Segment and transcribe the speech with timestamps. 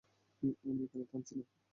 [0.63, 1.43] আমি এখানে থাকছি না!